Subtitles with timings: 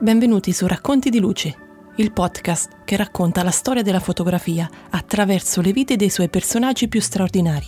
[0.00, 1.56] Benvenuti su Racconti di Luce,
[1.96, 7.00] il podcast che racconta la storia della fotografia attraverso le vite dei suoi personaggi più
[7.00, 7.66] straordinari.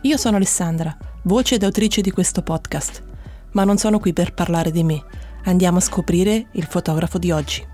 [0.00, 3.04] Io sono Alessandra, voce ed autrice di questo podcast,
[3.52, 5.00] ma non sono qui per parlare di me.
[5.44, 7.64] Andiamo a scoprire il fotografo di oggi.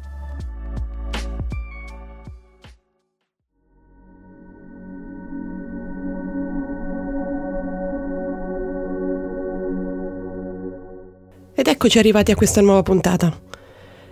[11.55, 13.49] Ed eccoci arrivati a questa nuova puntata.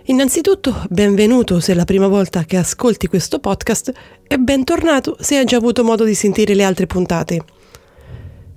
[0.09, 3.93] Innanzitutto, benvenuto se è la prima volta che ascolti questo podcast
[4.27, 7.43] e bentornato se hai già avuto modo di sentire le altre puntate.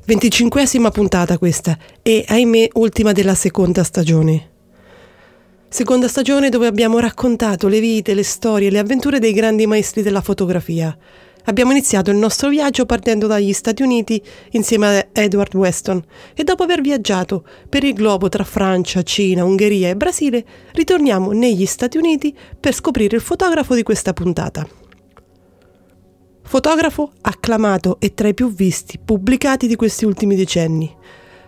[0.06, 4.48] 25esima puntata questa e ahimè ultima della seconda stagione.
[5.68, 10.22] Seconda stagione dove abbiamo raccontato le vite, le storie, le avventure dei grandi maestri della
[10.22, 10.96] fotografia
[11.44, 16.02] Abbiamo iniziato il nostro viaggio partendo dagli Stati Uniti insieme a Edward Weston
[16.34, 21.66] e dopo aver viaggiato per il globo tra Francia, Cina, Ungheria e Brasile, ritorniamo negli
[21.66, 24.66] Stati Uniti per scoprire il fotografo di questa puntata.
[26.44, 30.94] Fotografo acclamato e tra i più visti pubblicati di questi ultimi decenni.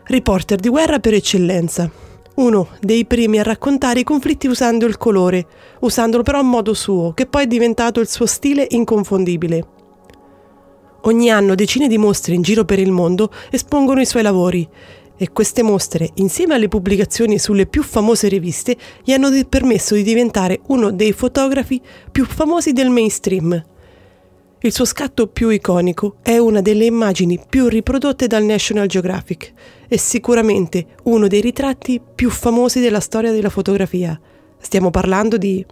[0.04, 1.90] Reporter di guerra per eccellenza.
[2.36, 5.46] Uno dei primi a raccontare i conflitti usando il colore,
[5.80, 9.73] usandolo però a modo suo, che poi è diventato il suo stile inconfondibile.
[11.06, 14.66] Ogni anno decine di mostre in giro per il mondo espongono i suoi lavori
[15.16, 20.60] e queste mostre, insieme alle pubblicazioni sulle più famose riviste, gli hanno permesso di diventare
[20.68, 23.64] uno dei fotografi più famosi del mainstream.
[24.60, 29.52] Il suo scatto più iconico è una delle immagini più riprodotte dal National Geographic
[29.86, 34.18] e sicuramente uno dei ritratti più famosi della storia della fotografia.
[34.58, 35.64] Stiamo parlando di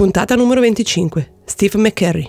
[0.00, 1.40] Puntata numero 25.
[1.44, 2.26] Steve McCurry.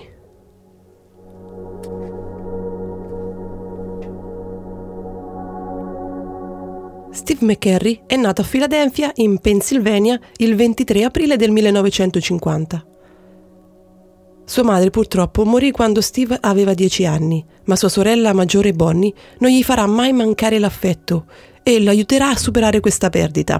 [7.12, 12.86] Steve McCurry è nato a Filadelfia, in Pennsylvania, il 23 aprile del 1950.
[14.44, 19.50] Sua madre purtroppo morì quando Steve aveva 10 anni, ma sua sorella maggiore Bonnie non
[19.50, 21.24] gli farà mai mancare l'affetto
[21.62, 23.58] e lo aiuterà a superare questa perdita.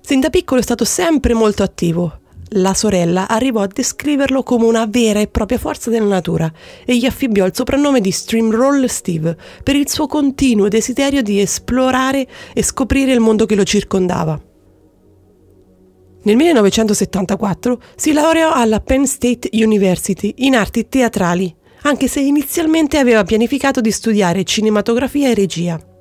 [0.00, 2.20] Sin da piccolo è stato sempre molto attivo,
[2.52, 6.52] la sorella arrivò a descriverlo come una vera e propria forza della natura
[6.84, 12.26] e gli affibbiò il soprannome di Streamroll Steve per il suo continuo desiderio di esplorare
[12.52, 14.40] e scoprire il mondo che lo circondava.
[16.24, 21.52] Nel 1974 si laureò alla Penn State University in arti teatrali,
[21.82, 25.91] anche se inizialmente aveva pianificato di studiare cinematografia e regia.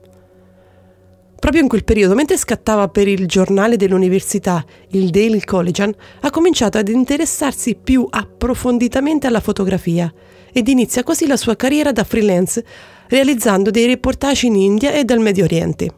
[1.41, 6.77] Proprio in quel periodo, mentre scattava per il giornale dell'università, il Daily Collegian, ha cominciato
[6.77, 10.13] ad interessarsi più approfonditamente alla fotografia
[10.53, 12.63] ed inizia così la sua carriera da freelance,
[13.07, 15.89] realizzando dei reportage in India e dal Medio Oriente.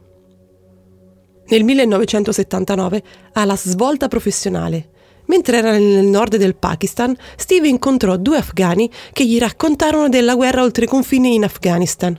[1.47, 4.91] Nel 1979 ha la svolta professionale.
[5.25, 10.63] Mentre era nel nord del Pakistan, Steve incontrò due afghani che gli raccontarono della guerra
[10.63, 12.17] oltre i confini in Afghanistan.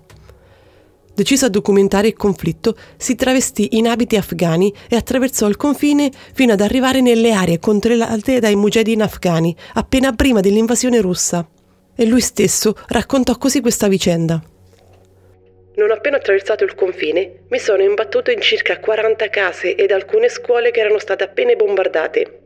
[1.15, 6.53] Deciso a documentare il conflitto, si travestì in abiti afghani e attraversò il confine fino
[6.53, 11.49] ad arrivare nelle aree controllate dai mujahideen afghani, appena prima dell'invasione russa.
[11.95, 14.43] E lui stesso raccontò così questa vicenda.
[15.77, 20.73] Non appena attraversato il confine, mi sono imbattuto in circa 40 case ed alcune scuole
[20.73, 22.41] che erano state appena bombardate.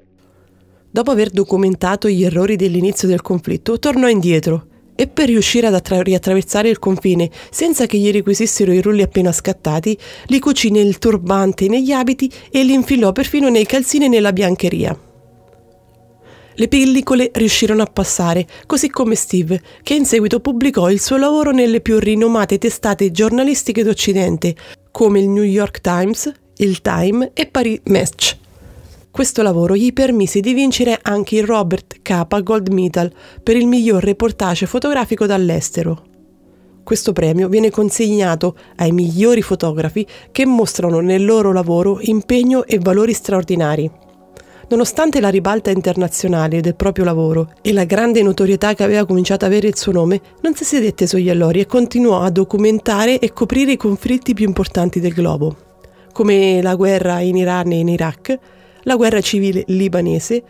[0.90, 4.66] Dopo aver documentato gli errori dell'inizio del conflitto, tornò indietro
[5.00, 9.30] e per riuscire ad attra- riattraversare il confine senza che gli requisissero i rulli appena
[9.30, 14.32] scattati, li cucì nel turbante negli abiti e li infilò perfino nei calzini e nella
[14.32, 14.98] biancheria.
[16.54, 21.52] Le pellicole riuscirono a passare, così come Steve, che in seguito pubblicò il suo lavoro
[21.52, 24.56] nelle più rinomate testate giornalistiche d'Occidente,
[24.90, 28.36] come il New York Times, il Time e Paris Match.
[29.10, 34.02] Questo lavoro gli permise di vincere anche il Robert Capa Gold Medal per il miglior
[34.02, 36.04] reportage fotografico dall'estero.
[36.84, 43.12] Questo premio viene consegnato ai migliori fotografi che mostrano nel loro lavoro impegno e valori
[43.12, 43.90] straordinari.
[44.68, 49.50] Nonostante la ribalta internazionale del proprio lavoro e la grande notorietà che aveva cominciato ad
[49.50, 53.72] avere il suo nome, non si sedette sugli allori e continuò a documentare e coprire
[53.72, 55.56] i conflitti più importanti del globo,
[56.12, 58.38] come la guerra in Iran e in Iraq,
[58.82, 60.42] la guerra civile libanese,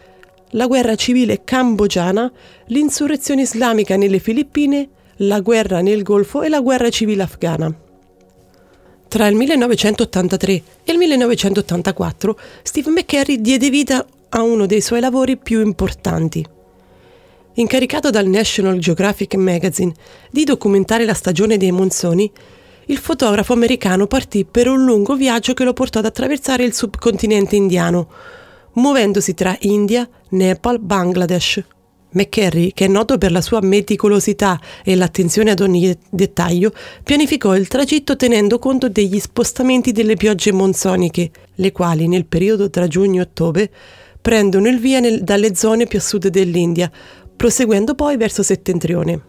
[0.50, 2.30] la guerra civile cambogiana,
[2.66, 7.74] l'insurrezione islamica nelle Filippine, la guerra nel Golfo e la guerra civile afghana.
[9.08, 10.52] Tra il 1983
[10.84, 16.44] e il 1984 Steve McCarry diede vita a uno dei suoi lavori più importanti.
[17.54, 19.92] Incaricato dal National Geographic Magazine
[20.30, 22.30] di documentare la stagione dei monsoni,
[22.88, 27.56] il fotografo americano partì per un lungo viaggio che lo portò ad attraversare il subcontinente
[27.56, 28.08] indiano,
[28.74, 31.64] muovendosi tra India, Nepal, Bangladesh.
[32.10, 36.72] McCarry, che è noto per la sua meticolosità e l'attenzione ad ogni dettaglio,
[37.04, 42.88] pianificò il tragitto tenendo conto degli spostamenti delle piogge monsoniche, le quali nel periodo tra
[42.88, 43.70] giugno e ottobre
[44.22, 46.90] prendono il via nel, dalle zone più a sud dell'India,
[47.36, 49.27] proseguendo poi verso settentrione.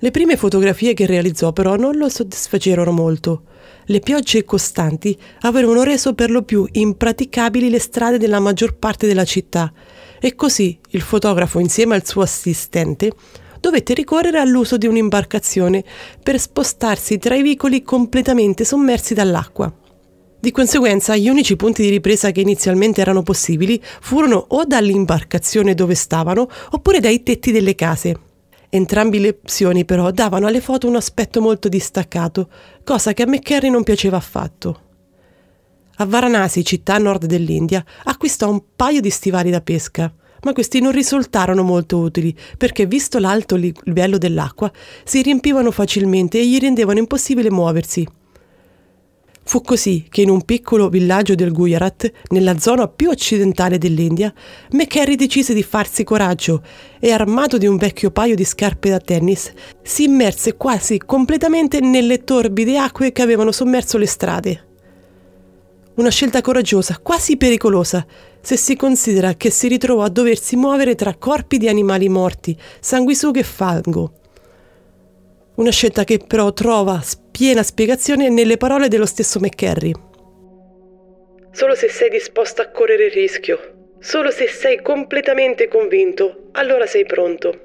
[0.00, 3.42] Le prime fotografie che realizzò però non lo soddisfacevano molto.
[3.86, 9.24] Le piogge costanti avevano reso per lo più impraticabili le strade della maggior parte della
[9.24, 9.72] città
[10.20, 13.10] e così il fotografo insieme al suo assistente
[13.58, 15.82] dovette ricorrere all'uso di un'imbarcazione
[16.22, 19.72] per spostarsi tra i vicoli completamente sommersi dall'acqua.
[20.38, 25.96] Di conseguenza gli unici punti di ripresa che inizialmente erano possibili furono o dall'imbarcazione dove
[25.96, 28.27] stavano oppure dai tetti delle case.
[28.70, 32.50] Entrambi le opzioni però davano alle foto un aspetto molto distaccato,
[32.84, 34.82] cosa che a McCarry non piaceva affatto.
[35.96, 40.12] A Varanasi, città a nord dell'India, acquistò un paio di stivali da pesca,
[40.42, 44.70] ma questi non risultarono molto utili perché, visto l'alto livello dell'acqua,
[45.02, 48.06] si riempivano facilmente e gli rendevano impossibile muoversi.
[49.48, 54.30] Fu così che in un piccolo villaggio del Gujarat, nella zona più occidentale dell'India,
[54.72, 56.62] McCarry decise di farsi coraggio
[57.00, 59.50] e, armato di un vecchio paio di scarpe da tennis,
[59.82, 64.66] si immerse quasi completamente nelle torbide acque che avevano sommerso le strade.
[65.94, 68.04] Una scelta coraggiosa, quasi pericolosa,
[68.42, 73.40] se si considera che si ritrovò a doversi muovere tra corpi di animali morti, sanguisughe
[73.40, 74.12] e fango.
[75.54, 77.00] Una scelta che però trova
[77.38, 79.92] piena spiegazione nelle parole dello stesso McCarry.
[81.52, 87.06] Solo se sei disposto a correre il rischio, solo se sei completamente convinto, allora sei
[87.06, 87.60] pronto.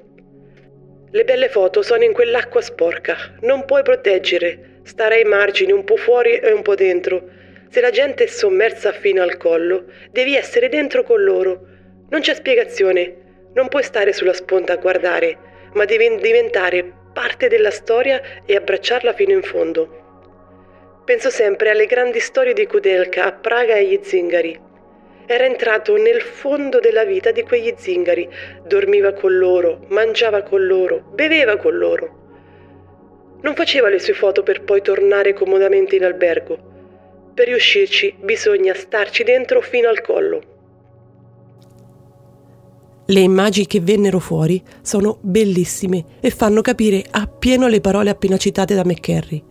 [1.10, 5.96] Le belle foto sono in quell'acqua sporca, non puoi proteggere, stare ai margini, un po'
[5.96, 7.28] fuori e un po' dentro.
[7.68, 11.66] Se la gente è sommersa fino al collo, devi essere dentro con loro.
[12.10, 15.36] Non c'è spiegazione, non puoi stare sulla sponda a guardare,
[15.72, 20.02] ma devi diventare parte della storia e abbracciarla fino in fondo.
[21.04, 24.60] Penso sempre alle grandi storie di Kudelka a Praga e agli zingari.
[25.26, 28.28] Era entrato nel fondo della vita di quegli zingari,
[28.64, 32.22] dormiva con loro, mangiava con loro, beveva con loro.
[33.42, 36.58] Non faceva le sue foto per poi tornare comodamente in albergo.
[37.32, 40.53] Per riuscirci bisogna starci dentro fino al collo.
[43.06, 48.74] Le immagini che vennero fuori sono bellissime e fanno capire appieno le parole appena citate
[48.74, 49.42] da McCarry.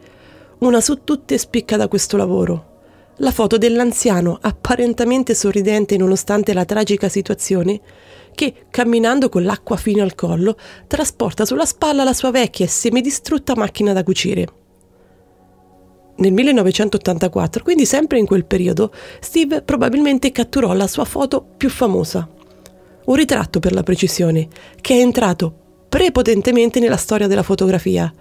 [0.59, 2.71] Una su tutte spicca da questo lavoro.
[3.17, 7.79] La foto dell'anziano, apparentemente sorridente nonostante la tragica situazione,
[8.33, 10.57] che, camminando con l'acqua fino al collo,
[10.87, 14.47] trasporta sulla spalla la sua vecchia e semidistrutta macchina da cucire.
[16.15, 22.27] Nel 1984, quindi sempre in quel periodo, Steve probabilmente catturò la sua foto più famosa,
[23.05, 24.47] un ritratto per la precisione,
[24.81, 25.53] che è entrato
[25.89, 28.11] prepotentemente nella storia della fotografia.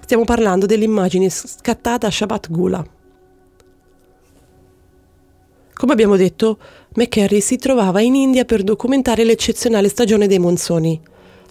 [0.00, 2.86] Stiamo parlando dell'immagine scattata a Shabbat Gula.
[5.74, 6.58] Come abbiamo detto,
[6.94, 11.00] McCarry si trovava in India per documentare l'eccezionale stagione dei monsoni.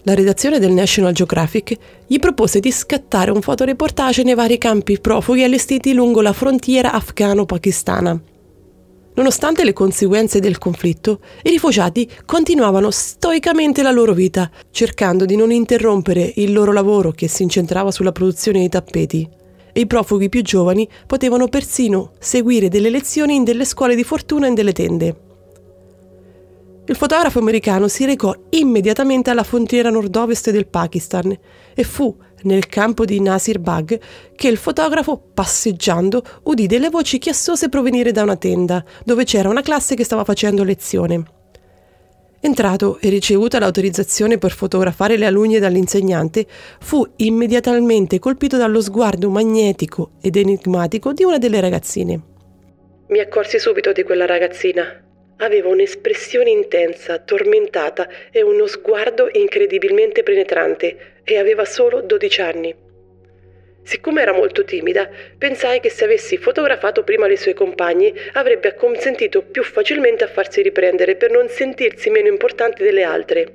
[0.02, 5.44] La redazione del National Geographic gli propose di scattare un fotoreportage nei vari campi profughi
[5.44, 8.20] allestiti lungo la frontiera afghano-pakistana.
[9.18, 15.50] Nonostante le conseguenze del conflitto, i rifugiati continuavano stoicamente la loro vita, cercando di non
[15.50, 19.28] interrompere il loro lavoro che si incentrava sulla produzione di tappeti.
[19.72, 24.46] E i profughi più giovani potevano persino seguire delle lezioni in delle scuole di fortuna
[24.46, 25.16] in delle tende.
[26.86, 31.36] Il fotografo americano si recò immediatamente alla frontiera nord-ovest del Pakistan
[31.74, 34.00] e fu nel campo di Nasir Bag
[34.34, 39.62] che il fotografo, passeggiando, udì delle voci chiassose provenire da una tenda, dove c'era una
[39.62, 41.22] classe che stava facendo lezione.
[42.40, 46.46] Entrato e ricevuta l'autorizzazione per fotografare le alunne dall'insegnante,
[46.78, 52.20] fu immediatamente colpito dallo sguardo magnetico ed enigmatico di una delle ragazzine.
[53.08, 55.07] Mi accorsi subito di quella ragazzina.
[55.38, 62.74] Aveva un'espressione intensa, tormentata e uno sguardo incredibilmente penetrante e aveva solo 12 anni.
[63.82, 69.42] Siccome era molto timida, pensai che se avessi fotografato prima le sue compagne avrebbe acconsentito
[69.42, 73.46] più facilmente a farsi riprendere per non sentirsi meno importante delle altre.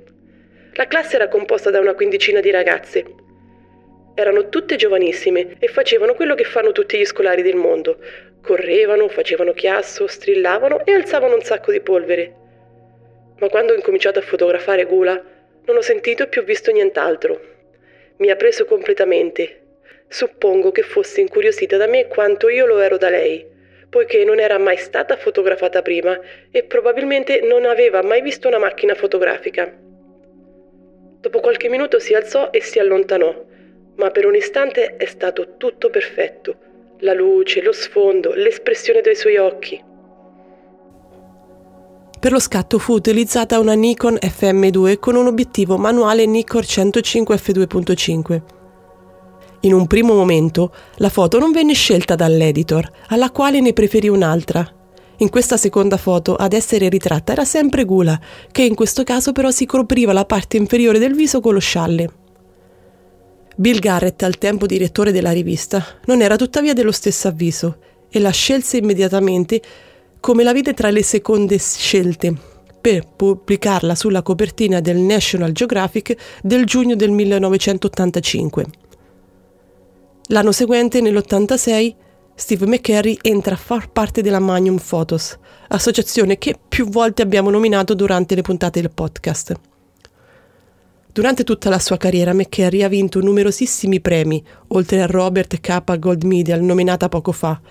[0.74, 3.06] La classe era composta da una quindicina di ragazze.
[4.16, 8.00] Erano tutte giovanissime e facevano quello che fanno tutti gli scolari del mondo,
[8.44, 12.34] Correvano, facevano chiasso, strillavano e alzavano un sacco di polvere.
[13.40, 15.24] Ma quando ho incominciato a fotografare Gula,
[15.64, 17.40] non ho sentito più visto nient'altro.
[18.18, 19.62] Mi ha preso completamente.
[20.10, 23.48] Suppongo che fosse incuriosita da me quanto io lo ero da lei,
[23.90, 26.20] poiché non era mai stata fotografata prima
[26.52, 29.74] e probabilmente non aveva mai visto una macchina fotografica.
[31.22, 33.46] Dopo qualche minuto si alzò e si allontanò,
[33.96, 36.72] ma per un istante è stato tutto perfetto.
[37.04, 39.84] La luce, lo sfondo, l'espressione dei suoi occhi.
[42.18, 48.42] Per lo scatto fu utilizzata una Nikon FM2 con un obiettivo manuale Nikon 105 f2.5.
[49.62, 54.66] In un primo momento la foto non venne scelta dall'editor, alla quale ne preferì un'altra.
[55.18, 58.18] In questa seconda foto ad essere ritratta era sempre Gula,
[58.50, 62.23] che in questo caso però si copriva la parte inferiore del viso con lo scialle.
[63.56, 67.78] Bill Garrett, al tempo direttore della rivista, non era tuttavia dello stesso avviso
[68.10, 69.62] e la scelse immediatamente
[70.20, 72.34] come la vide tra le seconde scelte
[72.82, 78.66] per pubblicarla sulla copertina del National Geographic del giugno del 1985.
[80.28, 81.96] L'anno seguente, nell'86,
[82.36, 87.94] Steve McCurry entra a far parte della Magnum Photos, associazione che più volte abbiamo nominato
[87.94, 89.54] durante le puntate del podcast.
[91.14, 96.00] Durante tutta la sua carriera McCurry ha vinto numerosissimi premi, oltre a Robert K.
[96.00, 97.62] Gold Medal nominata poco fa,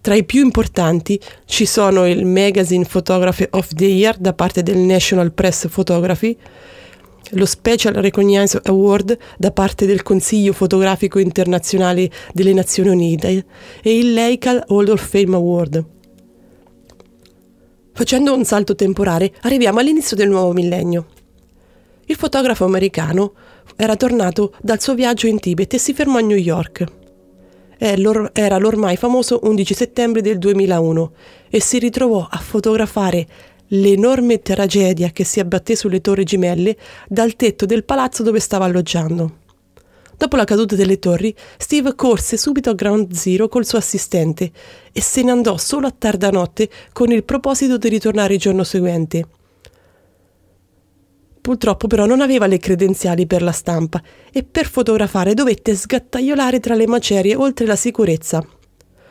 [0.00, 4.78] tra i più importanti ci sono il Magazine Photography of the Year da parte del
[4.78, 6.36] National Press Photography,
[7.30, 13.46] lo Special Recognized Award da parte del Consiglio Fotografico Internazionale delle Nazioni Unite
[13.84, 15.84] e il Leica Hall of Fame Award.
[17.92, 21.13] Facendo un salto temporale, arriviamo all'inizio del nuovo millennio.
[22.06, 23.32] Il fotografo americano
[23.76, 27.02] era tornato dal suo viaggio in Tibet e si fermò a New York
[28.32, 31.12] era l'ormai famoso 11 settembre del 2001
[31.50, 33.26] e si ritrovò a fotografare
[33.68, 36.76] l'enorme tragedia che si abbatté sulle torri gemelle
[37.08, 39.42] dal tetto del palazzo dove stava alloggiando.
[40.16, 44.50] Dopo la caduta delle torri, Steve corse subito a Ground Zero col suo assistente
[44.92, 48.62] e se ne andò solo a tarda notte con il proposito di ritornare il giorno
[48.62, 49.26] seguente.
[51.44, 54.00] Purtroppo però non aveva le credenziali per la stampa
[54.32, 58.42] e per fotografare dovette sgattaiolare tra le macerie oltre la sicurezza.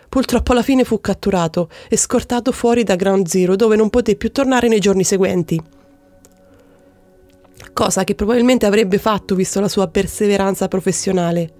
[0.09, 4.31] Purtroppo alla fine fu catturato e scortato fuori da Ground Zero dove non poté più
[4.31, 5.61] tornare nei giorni seguenti.
[7.71, 11.53] Cosa che probabilmente avrebbe fatto visto la sua perseveranza professionale.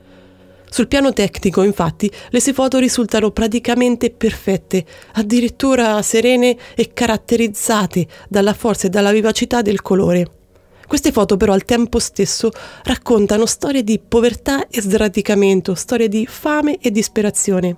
[0.71, 8.55] Sul piano tecnico, infatti, le sue foto risultano praticamente perfette, addirittura serene e caratterizzate dalla
[8.55, 10.41] forza e dalla vivacità del colore.
[10.87, 12.51] Queste foto però al tempo stesso
[12.83, 17.75] raccontano storie di povertà e sradicamento, storie di fame e disperazione.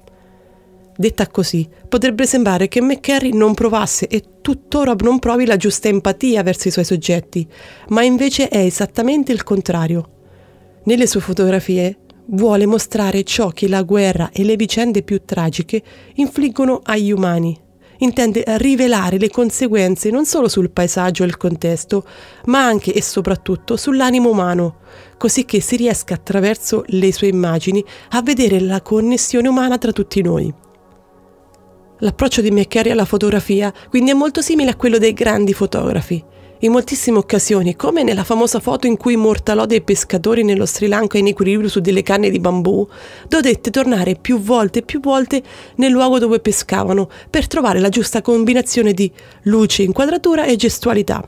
[0.97, 6.41] Detta così, potrebbe sembrare che McCarry non provasse e tuttora non provi la giusta empatia
[6.41, 7.45] verso i suoi soggetti,
[7.89, 10.09] ma invece è esattamente il contrario.
[10.85, 11.97] Nelle sue fotografie
[12.27, 15.81] vuole mostrare ciò che la guerra e le vicende più tragiche
[16.15, 17.63] infliggono agli umani
[17.99, 22.05] intende rivelare le conseguenze non solo sul paesaggio e il contesto,
[22.45, 24.77] ma anche e soprattutto sull'animo umano,
[25.17, 30.21] così che si riesca attraverso le sue immagini a vedere la connessione umana tra tutti
[30.21, 30.53] noi.
[31.99, 36.23] L'approccio di McCarry alla fotografia quindi è molto simile a quello dei grandi fotografi,
[36.65, 41.17] in moltissime occasioni, come nella famosa foto in cui immortalò dei pescatori nello Sri Lanka
[41.17, 42.87] in equilibrio su delle canne di bambù,
[43.27, 45.41] dovette tornare più volte e più volte
[45.75, 49.11] nel luogo dove pescavano per trovare la giusta combinazione di
[49.43, 51.27] luce, inquadratura e gestualità.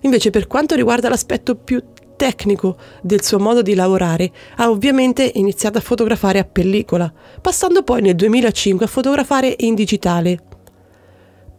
[0.00, 1.82] Invece per quanto riguarda l'aspetto più
[2.16, 8.00] tecnico del suo modo di lavorare, ha ovviamente iniziato a fotografare a pellicola, passando poi
[8.00, 10.38] nel 2005 a fotografare in digitale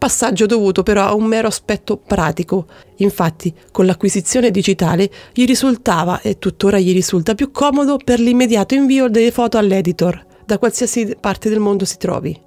[0.04, 2.66] passaggio dovuto però a un mero aspetto pratico.
[2.96, 9.08] Infatti, con l'acquisizione digitale gli risultava e tuttora gli risulta più comodo per l'immediato invio
[9.08, 12.38] delle foto all'editor, da qualsiasi parte del mondo si trovi.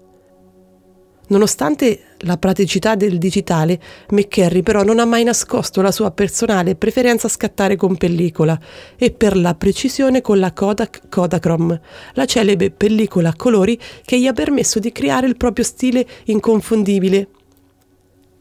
[1.30, 3.80] Nonostante la praticità del digitale,
[4.12, 8.58] McCarry però non ha mai nascosto la sua personale preferenza a scattare con pellicola
[8.96, 11.82] e per la precisione con la Kodak Kodachrome,
[12.14, 17.30] la celebre pellicola a colori che gli ha permesso di creare il proprio stile inconfondibile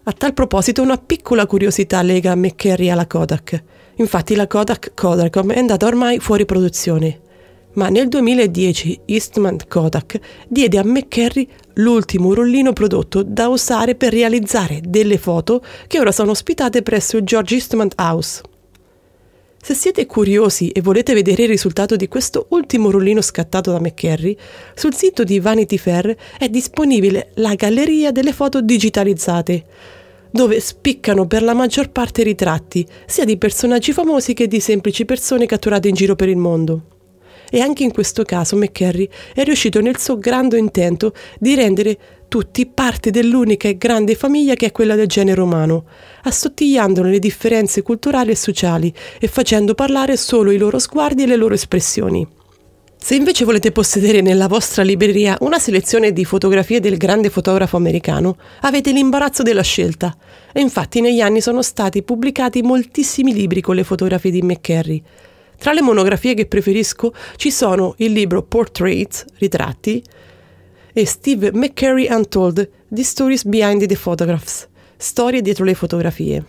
[0.08, 3.62] a tal proposito una piccola curiosità lega McCarry alla Kodak.
[3.96, 7.22] Infatti la Kodak Kodachrome è andata ormai fuori produzione.
[7.72, 14.80] Ma nel 2010 Eastman Kodak diede a McCarry l'ultimo rullino prodotto da usare per realizzare
[14.86, 18.42] delle foto che ora sono ospitate presso il George Eastman House.
[19.66, 24.36] Se siete curiosi e volete vedere il risultato di questo ultimo rullino scattato da McCarry,
[24.76, 29.64] sul sito di Vanity Fair è disponibile la galleria delle foto digitalizzate,
[30.30, 35.46] dove spiccano per la maggior parte ritratti, sia di personaggi famosi che di semplici persone
[35.46, 36.95] catturate in giro per il mondo.
[37.50, 41.98] E anche in questo caso McCarry è riuscito nel suo grande intento di rendere
[42.28, 45.84] tutti parte dell'unica e grande famiglia che è quella del genere umano,
[46.22, 51.36] assottigliandone le differenze culturali e sociali e facendo parlare solo i loro sguardi e le
[51.36, 52.26] loro espressioni.
[52.98, 58.36] Se invece volete possedere nella vostra libreria una selezione di fotografie del grande fotografo americano,
[58.62, 60.16] avete l'imbarazzo della scelta.
[60.52, 65.00] E infatti negli anni sono stati pubblicati moltissimi libri con le fotografie di McCarry.
[65.58, 70.02] Tra le monografie che preferisco ci sono il libro Portraits, ritratti,
[70.92, 76.44] e Steve McCarry Untold, The Stories Behind the Photographs, storie dietro le fotografie.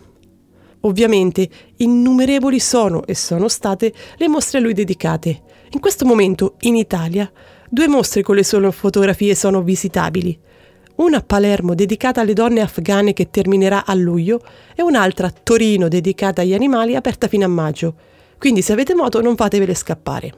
[0.81, 5.41] Ovviamente innumerevoli sono e sono state le mostre a lui dedicate.
[5.71, 7.29] In questo momento in Italia
[7.69, 10.39] due mostre con le sue fotografie sono visitabili.
[10.95, 14.41] Una a Palermo dedicata alle donne afghane che terminerà a luglio
[14.75, 17.95] e un'altra a Torino dedicata agli animali aperta fino a maggio.
[18.38, 20.34] Quindi se avete moto non fatevele scappare.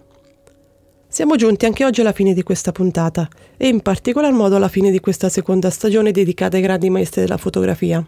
[1.07, 3.27] Siamo giunti anche oggi alla fine di questa puntata
[3.57, 7.37] e in particolar modo alla fine di questa seconda stagione dedicata ai grandi maestri della
[7.37, 8.05] fotografia.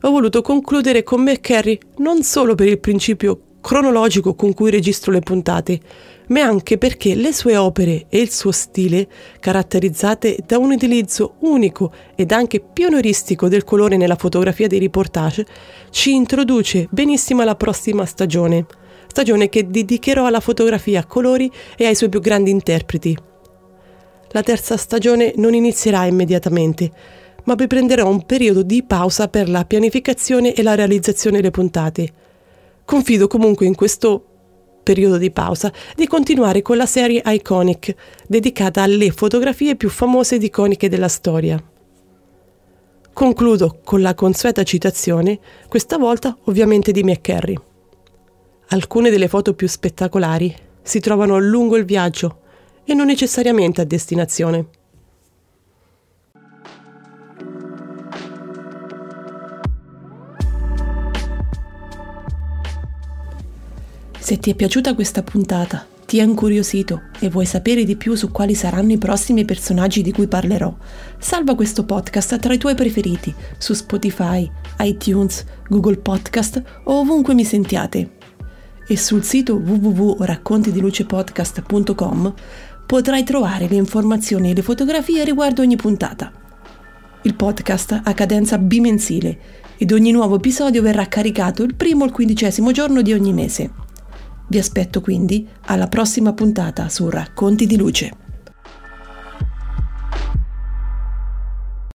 [0.00, 5.20] Ho voluto concludere con McCarry non solo per il principio cronologico con cui registro le
[5.20, 5.78] puntate,
[6.28, 9.06] ma anche perché le sue opere e il suo stile,
[9.38, 15.46] caratterizzate da un utilizzo unico ed anche pionieristico del colore nella fotografia dei reportage,
[15.90, 18.64] ci introduce benissimo alla prossima stagione,
[19.06, 23.14] stagione che dedicherò alla fotografia a colori e ai suoi più grandi interpreti.
[24.28, 26.90] La terza stagione non inizierà immediatamente,
[27.44, 32.27] ma vi prenderò un periodo di pausa per la pianificazione e la realizzazione delle puntate.
[32.88, 34.24] Confido comunque in questo
[34.82, 37.94] periodo di pausa di continuare con la serie Iconic,
[38.26, 41.62] dedicata alle fotografie più famose ed iconiche della storia.
[43.12, 47.58] Concludo con la consueta citazione, questa volta ovviamente di McCarry.
[48.68, 52.40] Alcune delle foto più spettacolari si trovano lungo il viaggio
[52.84, 54.66] e non necessariamente a destinazione.
[64.28, 68.30] Se ti è piaciuta questa puntata, ti è incuriosito e vuoi sapere di più su
[68.30, 70.76] quali saranno i prossimi personaggi di cui parlerò,
[71.18, 74.46] salva questo podcast tra i tuoi preferiti su Spotify,
[74.80, 78.16] iTunes, Google Podcast o ovunque mi sentiate.
[78.86, 82.34] E sul sito www.raccontidilucepodcast.com
[82.84, 86.30] potrai trovare le informazioni e le fotografie riguardo ogni puntata.
[87.22, 89.38] Il podcast ha cadenza bimensile
[89.78, 93.87] ed ogni nuovo episodio verrà caricato il primo o il quindicesimo giorno di ogni mese.
[94.50, 98.27] Vi aspetto quindi alla prossima puntata su Racconti di Luce.